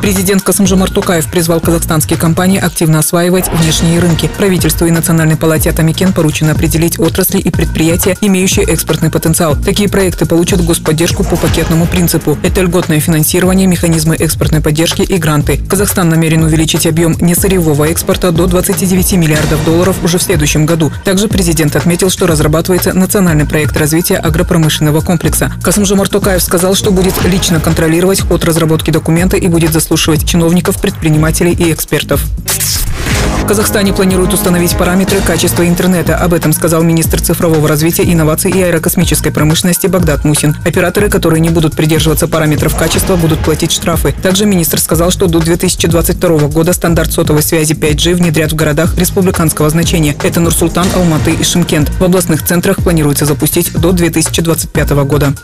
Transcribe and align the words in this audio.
Президент 0.00 0.42
Касымжомар 0.42 0.90
Тукаев 0.90 1.30
призвал 1.30 1.60
казахстанские 1.60 2.18
компании 2.18 2.58
активно 2.58 2.98
осваивать 2.98 3.48
внешние 3.52 4.00
рынки. 4.00 4.30
Правительству 4.36 4.86
и 4.86 4.90
Национальной 4.90 5.36
палате 5.36 5.70
Атамикен 5.70 6.12
поручено 6.12 6.52
определить 6.52 6.98
отрасли 6.98 7.38
и 7.38 7.50
предприятия, 7.50 8.16
имеющие 8.20 8.64
экспортный 8.64 9.10
потенциал. 9.10 9.56
Такие 9.56 9.88
проекты 9.88 10.26
получат 10.26 10.64
господдержку 10.64 11.22
по 11.22 11.36
пакетному 11.36 11.86
принципу. 11.86 12.36
Это 12.42 12.62
льготное 12.62 12.98
финансирование, 12.98 13.66
механизмы 13.66 14.16
экспортной 14.16 14.60
поддержки 14.60 15.02
и 15.02 15.18
гранты. 15.18 15.60
Казахстан 15.68 16.08
намерен 16.08 16.42
увеличить 16.42 16.86
объем 16.86 17.16
несырьевого 17.20 17.84
экспорта 17.84 18.32
до 18.32 18.46
29 18.46 19.12
миллиардов 19.12 19.64
долларов 19.64 19.96
уже 20.02 20.18
в 20.18 20.22
следующем 20.22 20.66
году. 20.66 20.90
Также 21.04 21.28
президент 21.28 21.76
отметил, 21.76 22.10
что 22.10 22.26
разрабатывается 22.26 22.92
национальный 22.92 23.46
проект 23.46 23.76
развития 23.76 24.16
агропромышленного 24.16 25.00
комплекса. 25.00 25.52
Касымжомар 25.62 26.08
Тукаев 26.08 26.42
сказал, 26.42 26.74
что 26.74 26.90
будет 26.90 27.14
лично 27.24 27.60
контролировать 27.60 28.20
ход 28.20 28.44
разработки 28.44 28.90
документа 28.90 29.36
и 29.36 29.46
будет 29.46 29.72
заслуживать 29.72 29.81
выслушивать 29.82 30.24
чиновников, 30.24 30.80
предпринимателей 30.80 31.52
и 31.52 31.72
экспертов. 31.72 32.24
В 33.40 33.46
Казахстане 33.46 33.92
планируют 33.92 34.32
установить 34.32 34.76
параметры 34.76 35.20
качества 35.20 35.66
интернета. 35.66 36.16
Об 36.16 36.32
этом 36.32 36.52
сказал 36.52 36.84
министр 36.84 37.20
цифрового 37.20 37.66
развития, 37.66 38.04
инноваций 38.04 38.52
и 38.52 38.62
аэрокосмической 38.62 39.32
промышленности 39.32 39.88
Багдад 39.88 40.24
Мусин. 40.24 40.56
Операторы, 40.64 41.10
которые 41.10 41.40
не 41.40 41.50
будут 41.50 41.74
придерживаться 41.74 42.28
параметров 42.28 42.76
качества, 42.76 43.16
будут 43.16 43.40
платить 43.40 43.72
штрафы. 43.72 44.14
Также 44.22 44.46
министр 44.46 44.78
сказал, 44.78 45.10
что 45.10 45.26
до 45.26 45.40
2022 45.40 46.46
года 46.46 46.72
стандарт 46.72 47.12
сотовой 47.12 47.42
связи 47.42 47.72
5G 47.72 48.14
внедрят 48.14 48.52
в 48.52 48.54
городах 48.54 48.96
республиканского 48.96 49.68
значения. 49.68 50.16
Это 50.22 50.38
Нурсултан, 50.38 50.86
Алматы 50.94 51.32
и 51.32 51.42
Шимкент. 51.42 51.90
В 51.98 52.04
областных 52.04 52.44
центрах 52.44 52.76
планируется 52.76 53.26
запустить 53.26 53.72
до 53.72 53.90
2025 53.90 54.90
года. 54.90 55.34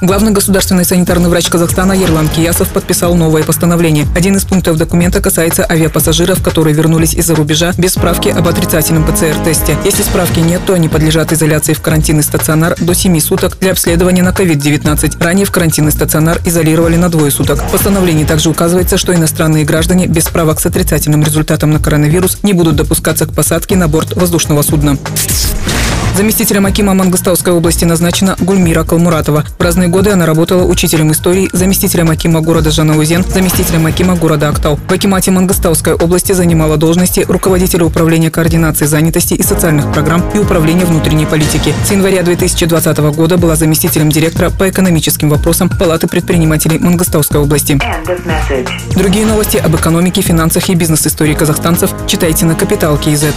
Главный 0.00 0.32
государственный 0.32 0.86
санитарный 0.86 1.28
врач 1.28 1.50
Казахстана 1.50 1.92
Ерлан 1.92 2.26
Киясов 2.28 2.70
подписал 2.70 3.14
новое 3.14 3.42
постановление. 3.42 4.06
Один 4.16 4.34
из 4.34 4.46
пунктов 4.46 4.78
документа 4.78 5.20
касается 5.20 5.66
авиапассажиров, 5.70 6.42
которые 6.42 6.74
вернулись 6.74 7.12
из-за 7.12 7.34
рубежа 7.34 7.72
без 7.76 7.92
справки 7.92 8.30
об 8.30 8.48
отрицательном 8.48 9.04
ПЦР-тесте. 9.04 9.76
Если 9.84 10.02
справки 10.02 10.40
нет, 10.40 10.62
то 10.66 10.72
они 10.72 10.88
подлежат 10.88 11.32
изоляции 11.32 11.74
в 11.74 11.82
карантинный 11.82 12.22
стационар 12.22 12.76
до 12.80 12.94
7 12.94 13.20
суток 13.20 13.58
для 13.60 13.72
обследования 13.72 14.22
на 14.22 14.30
COVID-19. 14.30 15.22
Ранее 15.22 15.44
в 15.44 15.50
карантинный 15.50 15.92
стационар 15.92 16.40
изолировали 16.46 16.96
на 16.96 17.10
двое 17.10 17.30
суток. 17.30 17.62
В 17.62 17.70
постановлении 17.70 18.24
также 18.24 18.48
указывается, 18.48 18.96
что 18.96 19.14
иностранные 19.14 19.66
граждане 19.66 20.06
без 20.06 20.24
справок 20.24 20.60
с 20.60 20.66
отрицательным 20.66 21.22
результатом 21.22 21.72
на 21.72 21.78
коронавирус 21.78 22.38
не 22.42 22.54
будут 22.54 22.76
допускаться 22.76 23.26
к 23.26 23.34
посадке 23.34 23.76
на 23.76 23.86
борт 23.86 24.16
воздушного 24.16 24.62
судна. 24.62 24.96
Заместителем 26.14 26.66
Акима 26.66 26.92
Мангостауской 26.92 27.52
области 27.52 27.84
назначена 27.84 28.36
Гульмира 28.40 28.84
Калмуратова. 28.84 29.44
В 29.58 29.62
разные 29.62 29.88
годы 29.88 30.10
она 30.10 30.26
работала 30.26 30.64
учителем 30.64 31.12
истории, 31.12 31.48
заместителем 31.52 32.10
Акима 32.10 32.40
города 32.40 32.70
Жанаузен, 32.70 33.24
заместителем 33.24 33.86
Акима 33.86 34.16
города 34.16 34.48
Актау. 34.48 34.78
В 34.88 34.92
Акимате 34.92 35.30
Мангостауской 35.30 35.94
области 35.94 36.32
занимала 36.32 36.76
должности 36.76 37.24
руководителя 37.26 37.86
управления 37.86 38.30
координации 38.30 38.86
занятости 38.86 39.34
и 39.34 39.42
социальных 39.42 39.90
программ 39.92 40.22
и 40.34 40.38
управления 40.38 40.84
внутренней 40.84 41.26
политики. 41.26 41.72
С 41.86 41.90
января 41.90 42.22
2020 42.22 42.98
года 43.14 43.38
была 43.38 43.56
заместителем 43.56 44.10
директора 44.10 44.50
по 44.50 44.68
экономическим 44.68 45.30
вопросам 45.30 45.70
Палаты 45.70 46.06
предпринимателей 46.06 46.78
Мангостауской 46.78 47.40
области. 47.40 47.80
Другие 48.94 49.24
новости 49.24 49.56
об 49.56 49.74
экономике, 49.76 50.20
финансах 50.20 50.68
и 50.68 50.74
бизнес-истории 50.74 51.34
казахстанцев 51.34 51.92
читайте 52.06 52.44
на 52.44 52.54
Капитал 52.56 52.98
Киезет. 52.98 53.34